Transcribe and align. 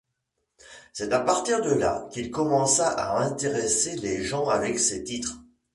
C'est 0.93 1.13
à 1.13 1.19
partir 1.19 1.61
de 1.61 1.69
là 1.69 2.09
qu'il 2.11 2.31
commença 2.31 2.87
à 2.89 3.19
intéresser 3.23 3.97
les 3.97 4.23
gens 4.23 4.49
avec 4.49 4.79
ses 4.79 5.03
titres. 5.03 5.37